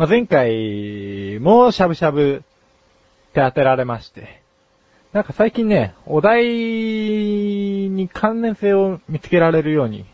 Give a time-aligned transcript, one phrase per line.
[0.00, 4.40] まあ、前回もしゃぶしゃぶって当てられまして、
[5.12, 10.06] なんか最近ね、お題に関連性を見つけられるように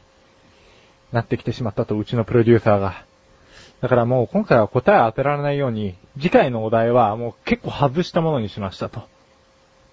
[1.12, 3.05] なってきてしまったと、うちのプロデューサーが。
[3.80, 9.05] だからもう今回は答え当てられないように、次回のお題はもう結構外したものにしましたと。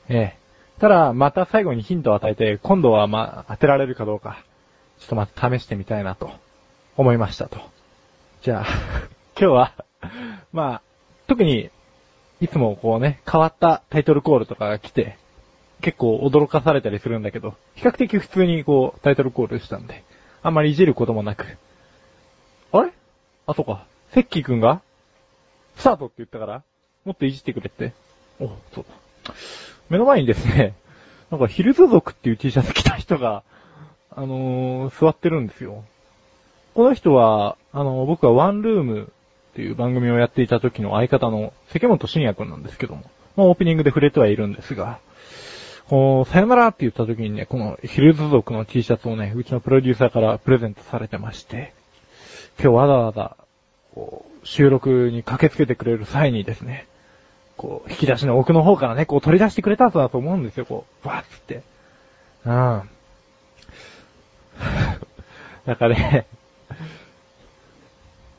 [0.10, 0.38] ええ。
[0.80, 4.44] ただ、また最後にヒントを与えて、今度はま、当てられるかどうか、
[4.98, 6.32] ちょっとまた試してみたいなと、
[6.98, 7.60] 思いましたと。
[8.41, 9.73] じゃあ、今日は、
[10.52, 10.82] まあ、
[11.28, 11.72] 特に、
[12.40, 15.18] いつもこうね、変わったタイトルコールとかが来て、
[15.82, 20.04] 結構驚かされたりするんだけど、比較的普通にこう、タイトルコールしたんで、
[20.44, 21.58] あんまりいじることもなく。
[22.72, 22.91] あれ？
[23.48, 23.86] あ、そうか。
[24.12, 24.82] セッキーくんが
[25.77, 26.63] スタートって言ったから
[27.04, 27.94] もっといじってくれって。
[28.40, 28.85] お、そう
[29.26, 29.34] だ。
[29.90, 30.76] 目の前にですね、
[31.32, 33.44] なんかヒルズ族っていう T シャツ着た人が、
[34.12, 35.84] あのー座ってるんですよ。
[36.76, 39.12] この人は、あの、僕はワンルーム
[39.54, 43.04] っていう番組をやっていた時の相方の関本信也くんなんですけども、
[43.35, 44.99] まあオープニングで触れてはいるんですが、
[45.87, 51.73] こう、さよならって言った時にね、このヒルズ族の T シャツをね、うちのプロデューサーからプレゼントされてまして、
[52.60, 53.37] 今日わざわざ、
[53.93, 56.88] こう、収録に駆けつけてくれる際にですね、
[57.57, 61.62] こう、引き出しの奥の方からね、こう取り出してくれた後だと思うんですよ、こう、バーッつって。
[62.45, 62.54] うん。
[65.66, 66.25] だからね、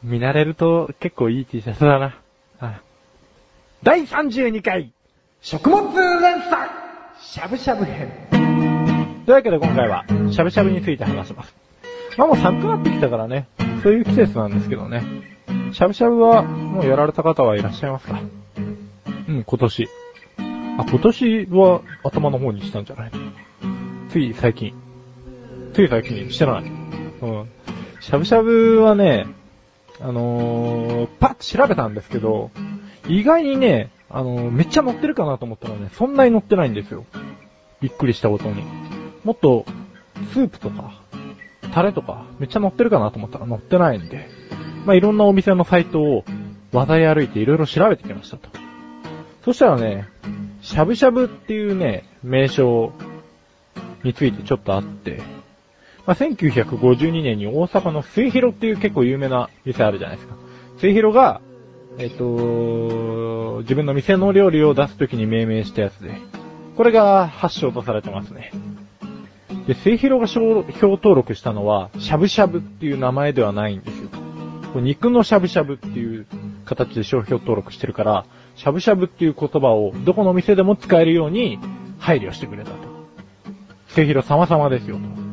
[0.05, 2.15] 見慣れると結構いい T シャツだな。
[2.61, 2.83] あ
[3.83, 4.93] 第32回、
[5.41, 5.83] 食物
[6.21, 6.71] 連鎖
[7.19, 8.13] しゃぶしゃぶ編。
[9.25, 11.55] というわけで今回は、しゃぶしゃぶについて話します。
[12.19, 13.49] まあもう寒くなってきたからね、
[13.83, 15.03] そういう季節なんですけどね。
[15.73, 18.21] しゃぶしゃぶは、もうやられた方はいらっしゃいますか？
[19.27, 19.89] うん、今年。
[20.37, 23.11] あ、今年は頭の方にしたんじゃない？
[24.11, 24.75] つい最近。
[25.73, 26.65] つい最近にしてない。
[27.23, 27.49] うん。
[28.01, 29.27] しゃぶしゃぶはね、
[30.01, 32.51] あのー、パッと調べたんですけど、
[33.09, 37.05] 意外にね、あのーめっちゃ乗ってるかなと思ったらね、そんなに乗ってないんですよ。
[37.81, 38.63] びっくりしたことに。
[39.25, 39.65] もっと、
[40.33, 40.93] スープとか、
[41.73, 44.29] タレとか、めっちゃ乗ってるかなと思ったら乗ってないんで、
[44.85, 46.25] まあ、いろんなお店のサイトを
[46.73, 48.49] 話題歩いていろいろ調べてきましたと。
[49.45, 50.09] そしたらね、
[50.63, 52.93] しゃぶしゃぶっていうね、名称
[54.03, 55.21] についてちょっとあって、
[56.07, 60.37] まあ、1952年に大阪の末広っていう結構有名な店あるじゃないですか。
[60.79, 61.41] 末広が、
[61.99, 66.15] えっ、と、自分の店の料理を出すときに命名したやつで、
[66.77, 68.51] これが発祥とされてますね。
[69.67, 74.11] で、末広が商標登録したのは、しゃぶしゃぶっていう名前ではないんですよ。
[74.81, 76.27] 肉のしゃぶしゃぶっていう
[76.65, 78.27] 形で商標登録してるから、
[78.57, 81.59] しゃぶしゃぶっていう言葉をどこの店でも使えるように
[81.99, 82.77] 配慮してくれたと。
[83.89, 85.24] 末広様々ですよと。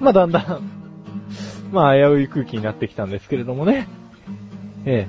[0.00, 0.70] まあだんだん、
[1.72, 3.88] まあ危うい空気になってきたんですけれどもね。
[4.84, 5.06] え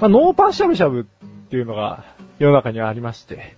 [0.00, 1.04] まあノーパンしゃぶしゃぶっ
[1.50, 2.04] ていうのが
[2.38, 3.56] 世の中にはありまして。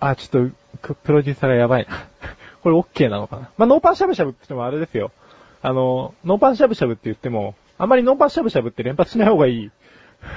[0.00, 0.50] あ、ちょっ
[0.80, 2.06] と、プロデューサーがやばいな。
[2.62, 5.12] これ OK なのかな、まあ、ノーパンしゃぶしゃぶって言ってもあれですよ。
[5.62, 9.70] あの、ノーパンしゃぶしゃぶって言っても、あまりノーパンしゃぶしゃぶって連発しない方がいい。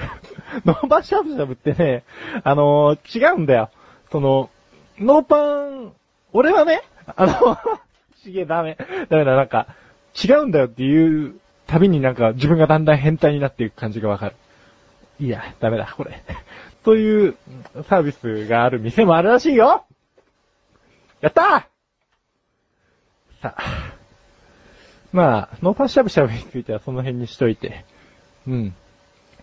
[0.64, 2.04] ノーパンしゃぶしゃぶってね、
[2.44, 3.70] あの、違うんだよ。
[4.12, 4.50] その、
[4.98, 5.92] ノーパン、
[6.32, 6.82] 俺はね、
[7.14, 7.58] あの、
[8.22, 8.76] ちげえダメ。
[9.08, 9.68] ダメだ、なんか、
[10.24, 14.36] 違うんだよっていうたびになんか自分がだんだん変態になっていく感じがわかる。
[15.20, 16.22] いや、ダメだ、これ。
[16.84, 17.36] という
[17.88, 19.84] サービスがある店もあるらしいよ
[21.20, 21.46] やったー
[23.42, 23.96] さあ。
[25.12, 27.84] まあ、ノーパンしゃぶしゃぶについてはその辺にしといて。
[28.46, 28.74] うん。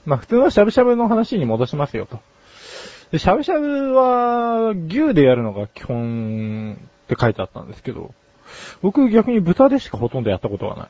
[0.06, 2.20] まあ、普通のしゃぶしゃぶの話に戻しますよと。
[3.12, 8.14] で、しゃぶしゃぶは、牛でやるのが基本って書いてあったんですけど、
[8.82, 10.90] 僕逆に豚でしかほとんどやったことがない。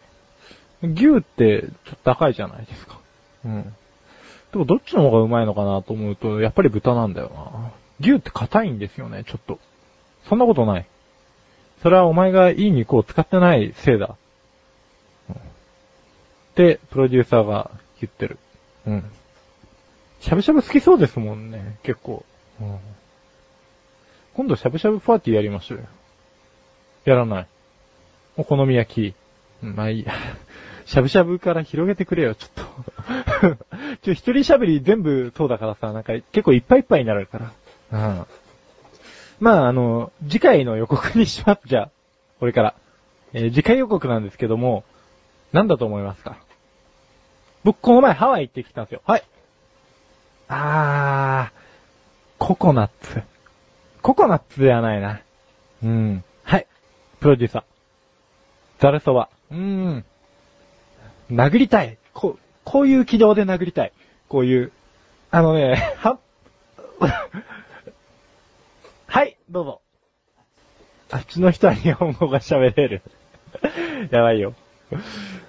[0.93, 2.99] 牛ってちょっと高いじゃないですか。
[3.45, 3.75] うん。
[4.51, 7.71] でもどっちの方がうまいのかなと思うと、やっぱり豚なんだよな。
[7.99, 9.59] 牛って硬いんですよね、ちょっと。
[10.27, 10.85] そんなことない。
[11.81, 14.15] それはお前がいい肉を使ってないせいだ。
[15.29, 18.37] うんって、プロデューサーが言ってる。
[18.85, 19.03] うん。
[20.19, 22.23] しゃぶしゃぶ好きそうですもんね、結構。
[22.61, 22.77] うん、
[24.35, 25.85] 今度しゃぶしゃぶパーティーやりましょうよ。
[27.05, 27.47] やらない。
[28.37, 29.15] お好み焼き。
[29.63, 30.13] うんまあいいや。
[30.85, 32.51] しゃぶしゃぶから広げてくれよ、ちょっ
[33.47, 33.57] と。
[34.03, 37.51] ちょ、一人喋り全部そうだからさ、なんか結構いっぱいいっぱいになるから。
[37.91, 38.25] うん。
[39.39, 41.89] まあ、あの、次回の予告にします、じゃあ。
[42.39, 42.75] これから。
[43.33, 44.83] えー次回予告なんですけども、
[45.53, 46.37] 何だと思いますか？
[47.63, 49.01] 僕、この前ハワイ行ってきたんですよ。
[49.05, 49.23] はい。
[50.49, 51.51] あー、
[52.37, 53.21] ココナッツ。
[54.01, 55.21] ココナッツではないな。
[55.83, 56.23] うん。
[57.23, 57.63] プロデューサー。
[58.79, 59.29] ザルそば。
[59.49, 60.05] うーん。
[61.31, 61.97] 殴りたい。
[62.13, 63.93] こう、こういう軌道で殴りたい。
[64.27, 64.73] こういう。
[65.31, 66.19] あのね、は、
[69.07, 69.81] はい、どうぞ。
[71.11, 73.01] あっちの人は日本語が喋れる。
[74.11, 74.53] やばいよ。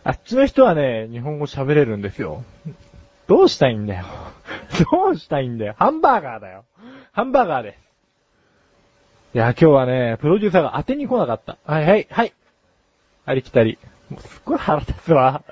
[0.04, 2.44] あっちの人はね、日本語喋れるんですよ。
[3.26, 4.04] どうしたいんだよ。
[4.92, 5.74] どうしたいんだよ。
[5.76, 6.66] ハンバーガーだよ。
[7.10, 7.83] ハンバーガーです。
[9.34, 11.58] いや、今日はね、プロデューサーが当てに来なかった。
[11.64, 12.32] はいはい、はい。
[13.26, 13.78] ありきたり。
[14.08, 15.42] もうすっごい腹立つわ。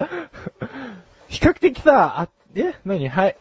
[1.27, 3.09] 比較的さ、あ、え何？
[3.09, 3.37] はい。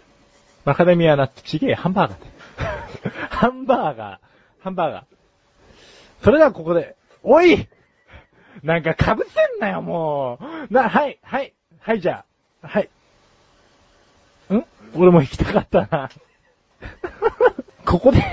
[0.66, 4.18] マカデミアナッツちげえ、ハンバーガーだよ ハンバーガー。
[4.64, 5.04] ハンバーガー。
[6.24, 7.68] それではここで、おい
[8.64, 10.40] なんか被せんなよ、も
[10.72, 10.74] う。
[10.74, 12.26] な、はい、はい、はい、じゃ
[12.64, 12.68] あ。
[12.68, 12.90] はい。
[14.52, 14.66] ん？
[14.96, 16.10] 俺も行きたかったな。
[17.86, 18.24] ここで、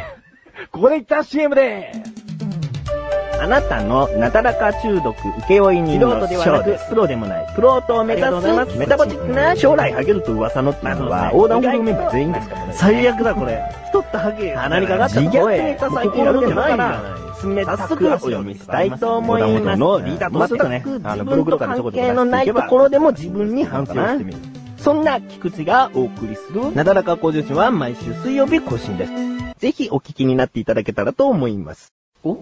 [0.79, 3.43] ここで一旦 CM でーす。
[3.43, 5.13] あなたのなだらか中毒
[5.49, 12.73] 請負人の素人ではなくプロでもない、プロと目指すすメタボチックな将来ハゲると噂のっていうのは、横断歩道メンバー全員ですからね。
[12.75, 13.61] 最悪だこれ。
[13.87, 14.55] 太ったハゲ。
[14.55, 17.03] 鼻にかかった自虐声ネタ最近やるんじゃないから
[17.45, 19.79] 冷たくお読みしたいと思います。
[19.79, 24.39] のリーダーとしてね全自分と関係のないところでも自分に反省をしてみる。
[24.77, 29.28] そんな菊池がお送りするなだらか向上心は毎週水曜日更新です。
[29.59, 31.93] ぜひお聞きになっていただけたらと思います。
[32.25, 32.39] お？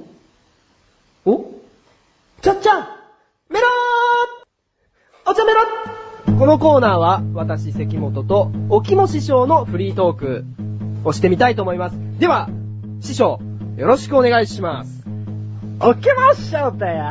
[1.25, 1.51] お？
[2.43, 2.87] ちゃっちゃん
[3.51, 5.61] メローお茶メロ
[6.39, 10.45] このコーナーは、私、関本と、おきも師匠のフリートーク
[11.03, 11.97] をしてみたいと思います。
[12.19, 12.51] では、
[13.01, 13.41] 師匠、
[13.77, 15.05] よろしくお願いします。
[15.81, 17.05] おけましょうだよ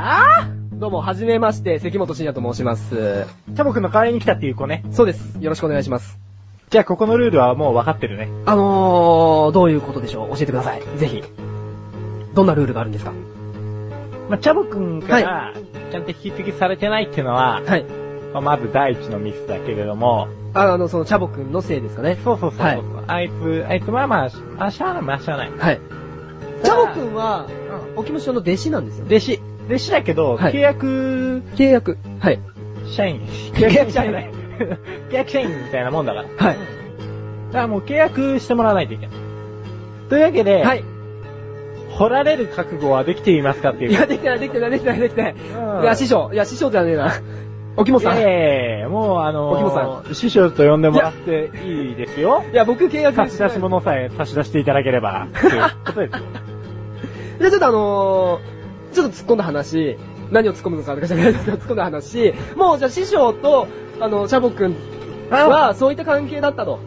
[0.74, 3.26] どうも、はじめまして、関本慎也と申します。
[3.56, 4.84] チャボくんの代わりに来たっていう子ね。
[4.92, 5.38] そうです。
[5.40, 6.20] よろしくお願いします。
[6.70, 8.30] じゃあここのルールはもう分かってるね。
[8.46, 10.82] あのー、どういうことでしょう教えてください。
[10.98, 11.24] ぜひ。
[12.34, 13.14] どんなルールがあるんですか？
[14.30, 15.54] まあ、チャボくんから、
[15.92, 17.86] ちゃんと引き継ぎされてないっていうのは、はい。
[18.34, 22.18] まあ、まず第一のミスだけれども、ああの、その、チャボくんのせいですかね。
[22.24, 25.52] そうそうそうはいあいつ、あいつまあまあ、まあ、しゃあない、まあしゃあない。
[25.52, 25.80] はい。
[26.64, 27.48] チャボくんは、
[27.96, 29.16] おきも師匠の弟子なんですよね。
[29.16, 31.98] 弟子、弟子だけど、はい契約契約。
[32.20, 32.40] はい。
[32.88, 33.22] 社員、
[33.54, 34.12] 契約社員
[35.10, 36.28] 契約社員みたいなもんだから。
[36.28, 36.58] だかはい。
[37.54, 39.16] らもう契約してもらわないといけない。
[40.10, 40.84] というわけで、はい。
[41.92, 43.92] 掘られる覚悟はできていますかっていう。
[43.92, 45.36] いや、できてない、できてない、できてない、できてない。
[45.36, 46.30] うんいや、師匠。
[46.34, 47.12] いや、師匠じゃねえな。
[47.78, 48.18] おきもさん。
[48.18, 52.44] いええもうあのおきもさ師匠と呼んでもらっていいですよ。
[52.54, 56.20] や、僕契約差し出し物さえ差し出していただければ、ということですよ。
[57.40, 59.98] じゃあちょっとあのー、ちょっと突っ込んだ話、
[60.32, 63.68] 何を突っ込むのかとかじゃないですけど、突っ込んだ話、もうじゃあ師匠と、
[64.00, 64.76] あの、チャボくん
[65.30, 66.80] は、そういった関係だったと。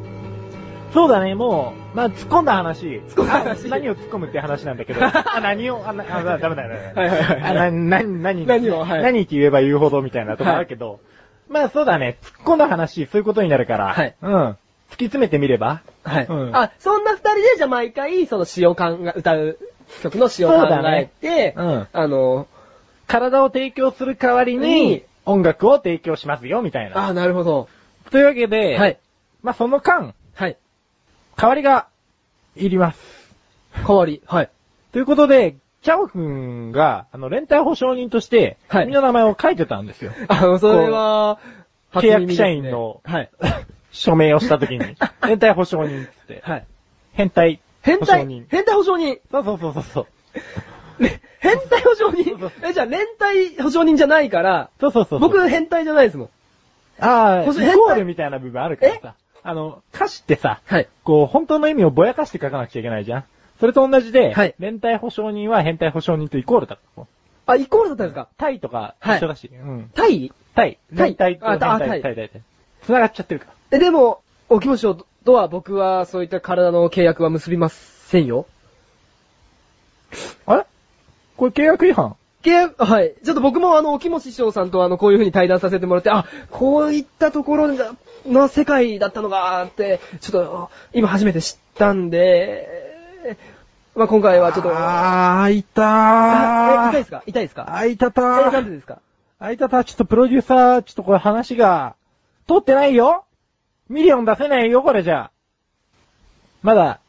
[0.93, 2.87] そうだね、もう、まあ、突っ込んだ話。
[2.87, 3.69] 突っ込んだ話。
[3.69, 6.63] 何を突っ込むって話なんだけど、 あ、何を、あ、なあ、ダメだ、ダメだ。
[6.63, 7.43] はいはいはい。
[7.43, 9.03] あ、な、な、何、何をはい。
[9.03, 11.01] 何って言えば言うほどみたいなとこあるけど、
[11.49, 14.15] まあそうだね、突っ込んだ話、そういうことになるから、はい。
[14.23, 14.33] うん。
[14.33, 14.57] 突
[14.97, 15.83] き詰めてみれば。
[16.05, 16.27] はい。
[16.29, 16.57] うん。
[16.57, 19.59] あ、そんな二人で、じゃあ毎回、その詩を考え、歌う
[20.03, 21.11] 曲の詩を考そうだえね。
[21.21, 22.47] て、うんあの
[23.09, 27.09] 体を提供する代わりにに、音楽を提供しますよ、みたいな。
[27.09, 27.69] あ、なるほど。
[28.11, 29.01] というわけで、はい。
[29.43, 30.57] まあその間、はい。
[31.37, 31.89] 代わりが、
[32.55, 32.99] いります。
[33.87, 34.23] 代わり。
[34.27, 34.51] はい。
[34.93, 40.13] ということで、キャオくんが、あの、連帯保証人として、はい君の名前を書いてたんですよ。
[40.29, 41.39] あの、それは、
[41.93, 43.31] こう契約社員のはい。
[43.91, 44.81] 署名をしたときに、
[45.25, 46.67] 連帯保証人っつって、はい。
[47.15, 48.47] 変態変態保証人、。
[48.51, 49.19] 変態保証人。
[49.31, 50.07] そうそうそうそうそう。
[52.39, 55.19] そうそうえ、じゃあ連帯保証人じゃないから、そうそうそう。
[55.21, 56.29] 僕変態じゃないですもん。
[57.01, 59.15] ああ、イコールみたいな部分あるからさ。
[59.43, 60.89] あの、歌詞ってさ、はい。
[61.05, 63.25] こう、本当の意味をぼやかして書かなくちゃいけないじゃん。
[63.61, 67.07] それと同じで、はい連帯保証人は変態保証人とイコールだと。
[67.47, 68.29] あ、イコールだったんですか？
[68.37, 69.91] タイとか一緒だし、うん。
[69.95, 70.79] タイタイ。
[70.95, 72.31] タイタイタイ、タイ、タイ。
[72.83, 73.53] 繋がっちゃってるから。
[73.73, 74.83] え、でも、お気持ち
[75.25, 78.47] とは僕はそういった体の契約は結びませんよ。
[80.47, 80.67] あれ？
[81.37, 82.17] これ契約違反？
[82.43, 83.15] 契約、はい。
[83.25, 87.69] ちょっと僕もあの、おきも師匠さんとあの、こういう風に対談させてもらって、あ、こういったところ
[88.27, 93.37] の世界だったのかって、ちょっと、今初めて知ったんで、
[93.97, 96.93] まあ今回はちょっと、ああー、開いたえ、痛いー。
[96.93, 97.23] ですか？
[97.27, 97.65] 痛いですか？
[97.65, 98.65] 開いたたえ、なんー。
[98.67, 98.99] でですか？
[99.41, 101.97] 開いたたー、ちょっとプロデューサー、ちょっとこれ話が、
[102.47, 103.25] 通ってないよ
[103.89, 105.33] ミリオン出せないよ、これじゃ。
[106.63, 107.01] まだ、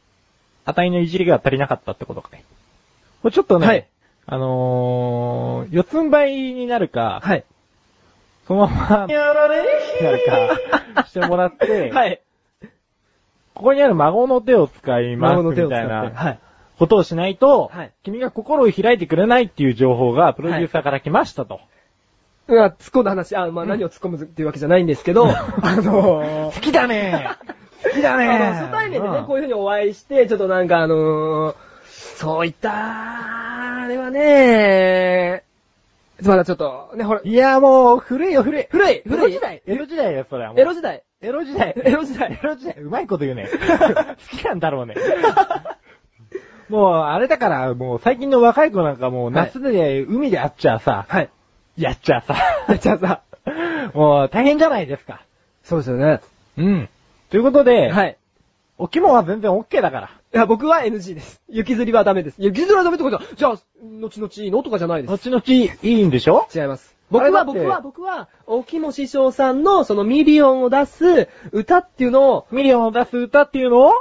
[0.65, 2.43] 値のいじりが足りなかったってことかね。
[3.21, 3.87] これちょっとね、はい
[4.31, 7.43] あのー、四つん這いになるか、はい。
[8.47, 9.63] そのまま、やられ
[9.99, 10.23] になる
[10.93, 12.21] か、してもらって、 はい。
[13.55, 16.39] ここにある孫の手を使います、みたいなはい。
[16.77, 21.59] ことをしないと、はい君が心を開いてくれないっていう情報がプロデューサーから来ましたと。
[22.47, 27.31] まあ、突っ込んだ話、あ、まあ何を突っ込むっていうわけじゃないんですけど、 あの 好きだね
[27.83, 31.55] 好きだねあの、初対面でね、こういう風にお会いして、ちょっとなんかあのー
[32.19, 33.48] そういった、あ
[33.89, 35.43] れはね、
[36.23, 38.67] まだちょっと、ね、ほら、いや、もう、古いよ、古い。
[38.69, 40.59] 古い、古い時代エロ時代よ、それはもう。
[40.59, 41.73] エロ時代エロ時代。
[41.75, 42.75] エロ時代 エロ時代。
[42.77, 43.49] うまいこと言うね。
[44.31, 44.95] 好きなんだろうね。
[46.69, 51.29] もう、あれだから、もう最近の若い子なんかもう夏で海で会っちゃうさ、はい。
[51.77, 52.35] やっちゃうさ、
[52.77, 53.21] じゃあさ、
[53.93, 55.21] もう大変じゃないですか。
[55.63, 56.19] そうですよね。
[56.57, 56.89] うん。
[57.29, 58.17] ということで、はい。
[58.77, 60.09] お肝は全然 OK だから。
[60.33, 61.41] いや、僕は NG です。
[61.49, 62.35] 雪吊りはダメです。
[62.37, 65.11] 雪吊りはダメってことは、じゃあ、後々いいのとかじゃないです。
[65.11, 66.47] 後々いいんでしょ？
[66.53, 66.95] 違います。
[67.09, 73.93] 僕は、僕は、僕は、おきも師匠さんの、そのミリオンを出す歌っていうのをミリオンを出す歌っていうのを？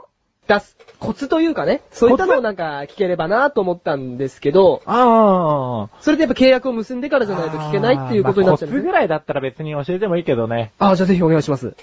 [0.47, 6.00] 出すコツというかね、そういったのをなんか聞ければなと思ったんですけど、ああ。
[6.00, 8.82] それでやっぱ契約を結んでからじゃないと聞けないっていうことになっちゃうんですね。
[8.82, 10.73] まあコツぐらいだったら別に教えてもいいけどね。
[10.78, 11.75] ああ、じゃあぜひお願いします。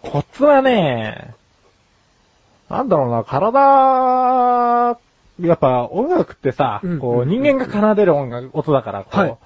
[0.00, 1.34] コツはね、
[2.68, 4.98] なんだろうな、体、
[5.40, 9.36] やっぱ音楽ってさ、うんこう人間が奏でる音楽、音だから、こう、はい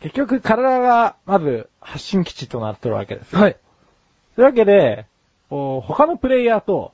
[0.00, 3.40] 結局体がまず発信基地となってるわけですよ。
[3.40, 3.56] はい。
[4.34, 5.06] というわけで、
[5.48, 6.92] こう他のプレイヤーと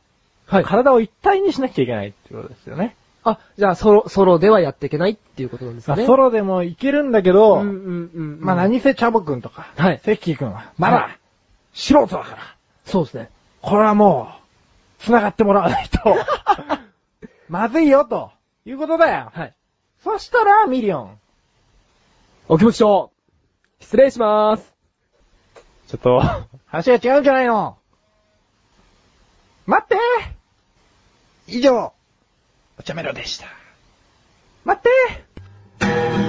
[0.48, 0.64] はい。
[0.64, 2.96] 体を一体にしなきゃいけないっていうことですよね。
[3.22, 6.02] あ、じゃあソロ、ソロではやっていけないっていうことなんですかね。
[6.02, 8.38] まあソロでもいけるんだけど、うんうんうんうん。
[8.40, 11.18] まあ何せチャボくんとか、はいセッキーくんは、まだ、はい
[11.74, 12.38] 素人だから、
[12.86, 13.30] そうですね。
[13.60, 14.37] これはもう、
[14.98, 16.16] 繋がってもらわないと、
[17.48, 18.32] まずいよ、と
[18.64, 19.30] いうことだよ。
[19.32, 19.54] はい。
[20.02, 21.18] そしたら、ミリオン。
[22.48, 23.12] お気持ちしょ
[23.80, 23.82] う。
[23.82, 24.74] 失礼しまーす。
[25.88, 26.20] ちょっと、
[26.66, 27.78] 話が違うんじゃないの
[29.66, 29.96] 待って
[31.46, 31.92] 以上、
[32.78, 33.46] お茶メロでした。
[34.64, 36.27] 待って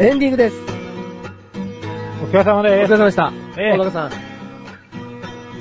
[0.00, 0.56] エンディングです。
[2.22, 2.92] お疲れ様おです。
[2.92, 3.32] 疲れ様でした。
[3.56, 4.10] ええ小高さん。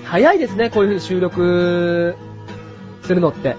[0.05, 2.15] 早いですね、こういう風に収録
[3.01, 3.55] するのって。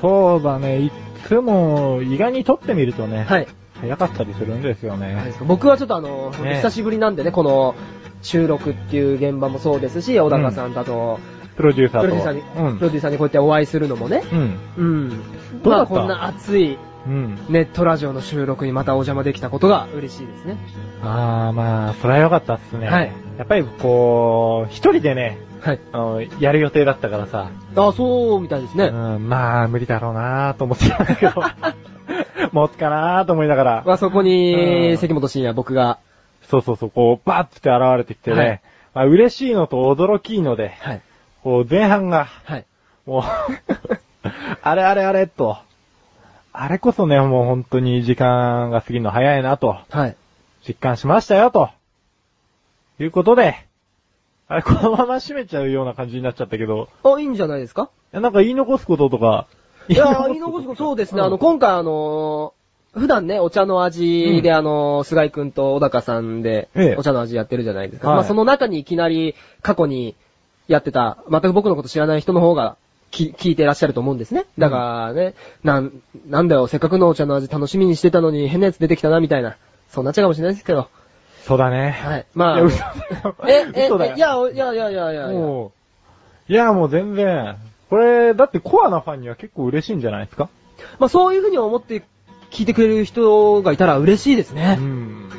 [0.00, 0.90] そうだね、い
[1.24, 3.48] つも、意外に撮ってみるとね、はい。
[3.80, 5.32] 早かったりするんですよね。
[5.46, 7.76] 僕はちょっとあの、ね久しぶりなんでね、この
[8.22, 11.20] 収録っていう現場もそうですし、小高さんとあと、
[11.56, 12.00] プロデューサ。
[12.00, 14.24] プロデューサーに、うんプロデューサーにこうやってお会いするのもね。
[14.32, 14.58] うん。
[14.76, 15.08] うん。
[15.62, 15.92] どうだった？
[15.94, 16.76] まあこんな熱い
[17.06, 17.38] うん。
[17.48, 20.56] ネットラジオの収録にまたお邪魔できたことが嬉しいですね。
[21.02, 22.86] あー、まあ、それは良かったっすね。
[22.88, 25.80] はいやっぱりこう、一人でね、はい。
[25.92, 28.84] あの、やる予定だったからさ、あ、そうみたいですね。
[28.84, 31.42] うん、まあ、無理だろうなーと思ってたんだけど、
[32.52, 35.98] 持つかなーと思いながら、まあそこうに、ん関本慎也僕が、
[36.42, 38.60] そうそうそう、こう、バーって現れてきてね、はい
[38.94, 41.00] まあ、嬉しいのと驚きいので、はい。
[41.42, 42.66] こう、前半が、はい。
[43.06, 43.22] もう、
[44.62, 45.58] あれあれあれと、
[46.52, 50.16] あれこそね、もう本当に時間が過ぎるの早いなと、はい。
[50.66, 51.70] 実感しましたよ、と。
[52.98, 53.54] いうことで、
[54.48, 57.90] あれ、このまま締めちゃうような感じになっちゃったけど、あ、いいんじゃないですか？
[58.12, 59.46] いやなんか言い残すこととか、
[59.88, 61.20] いや、言い残すこと、そうですね。
[61.20, 62.60] うんあの、今回あのー
[62.92, 68.08] 普段ね、お茶の味で、うんあのー菅井くんと小高さんでええ、お茶の味やってるじゃないですか。
[68.08, 70.16] はいまあ、その中にいきなり、過去に
[70.66, 72.76] やってた、全く僕のこと知らない人の方が、
[73.10, 74.46] き聞いてらっしゃると思うんですね。
[74.58, 74.76] だか
[75.08, 75.92] らね、なん、
[76.28, 79.56] なんだよ、せっかくのお茶の味楽しみにしてたのに変なやつ出てきたな、みたいな。
[79.88, 80.88] そうなっちゃうかもしれないですけど。
[81.44, 81.90] そうだね。
[82.02, 82.26] はい。
[82.34, 82.56] まあ。
[82.56, 82.86] いや、嘘だ
[83.24, 83.36] よ。
[83.48, 85.26] え、え、嘘だいや、いやいやいやいや。
[85.28, 85.72] も
[86.48, 87.56] う、いや、もう全然、
[87.88, 90.48] これ、だってコアなファンには結構嬉しいんじゃないですか？
[90.98, 92.04] まあ、そういうふうに思って
[92.50, 94.74] 聞いてくれる人がいたら嬉しいですうね。
[94.76, 95.30] ん。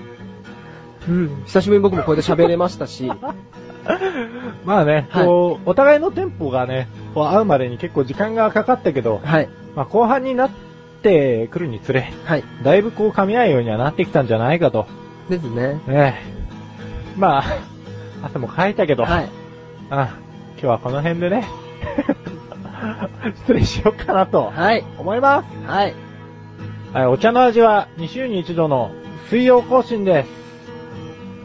[1.08, 1.44] うん。
[1.46, 3.10] 久しぶりに僕もこうやって喋れましたし。
[4.66, 9.50] まあね、はいこう、お互いのテンポがね、こう会うまでに結構時間がかかったけど、はい。
[9.76, 10.50] まあ後半になっ
[11.02, 12.44] てくるにつれ、はい。
[12.64, 14.86] だいぶこう噛み合うようにはなってきたんじゃないかと。
[15.30, 15.74] ですね。
[15.74, 16.14] ねえ。
[17.18, 17.44] まあ、
[18.24, 19.30] 汗もかいたけど、はい。
[19.90, 20.10] あ
[20.54, 21.46] 今日はこの辺でね、
[23.38, 24.84] 失礼しようかなとはい。
[24.98, 25.68] 思います。
[25.68, 25.94] はい。
[26.94, 28.92] はい、お茶の味は2週に1度の
[29.30, 30.30] 水曜更新です。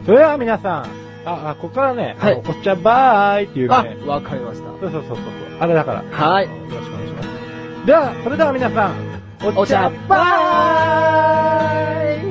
[0.05, 0.85] それでは皆さん、
[1.27, 4.67] あ、あ、ここからね、はいお茶バーイっていうあね、、わかりました。
[4.69, 5.17] そうそうそうそう、
[5.59, 6.03] あれだから。
[6.09, 7.85] はいよろしくお願いします。
[7.85, 8.93] では、それでは皆さん、
[9.57, 12.27] お茶バーイ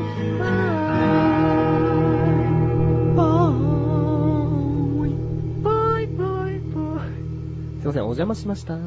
[7.80, 8.78] すいません、お邪魔しました。